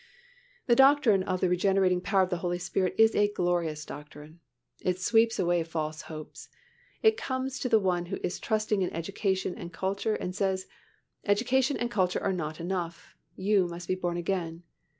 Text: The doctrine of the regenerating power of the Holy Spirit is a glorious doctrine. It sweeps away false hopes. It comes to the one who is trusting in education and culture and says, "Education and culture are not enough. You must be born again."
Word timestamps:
The 0.65 0.75
doctrine 0.75 1.21
of 1.21 1.41
the 1.41 1.47
regenerating 1.47 2.01
power 2.01 2.23
of 2.23 2.31
the 2.31 2.37
Holy 2.39 2.57
Spirit 2.57 2.95
is 2.97 3.15
a 3.15 3.31
glorious 3.31 3.85
doctrine. 3.85 4.39
It 4.79 4.99
sweeps 4.99 5.37
away 5.37 5.63
false 5.63 6.01
hopes. 6.09 6.49
It 7.03 7.17
comes 7.17 7.59
to 7.59 7.69
the 7.69 7.77
one 7.77 8.07
who 8.07 8.17
is 8.23 8.39
trusting 8.39 8.81
in 8.81 8.91
education 8.95 9.53
and 9.55 9.71
culture 9.71 10.15
and 10.15 10.35
says, 10.35 10.65
"Education 11.25 11.77
and 11.77 11.91
culture 11.91 12.17
are 12.23 12.33
not 12.33 12.59
enough. 12.59 13.13
You 13.35 13.67
must 13.67 13.87
be 13.87 13.93
born 13.93 14.17
again." 14.17 14.63